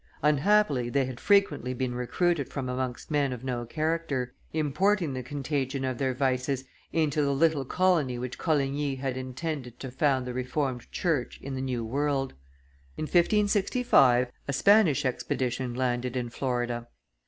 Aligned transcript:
Unhappily 0.23 0.89
they 0.89 1.05
had 1.05 1.19
frequently 1.19 1.75
been 1.75 1.93
recruited 1.93 2.49
from 2.49 2.67
amongst 2.67 3.11
men 3.11 3.31
of 3.31 3.43
no 3.43 3.67
character, 3.67 4.33
importing 4.51 5.13
the 5.13 5.21
contagion 5.21 5.85
of 5.85 5.99
their 5.99 6.15
vices 6.15 6.63
into 6.91 7.21
the 7.21 7.29
little 7.35 7.63
colony 7.63 8.17
which 8.17 8.39
Coligny 8.39 8.95
had 8.95 9.15
intended 9.15 9.79
to 9.79 9.91
found 9.91 10.25
the 10.25 10.33
Reformed 10.33 10.91
church 10.91 11.39
in 11.39 11.53
the 11.53 11.61
new 11.61 11.85
world. 11.85 12.33
In 12.97 13.03
1565 13.03 14.31
a 14.47 14.53
Spanish 14.53 15.05
expedition 15.05 15.75
landed 15.75 16.15
in 16.17 16.31
Florida. 16.31 16.87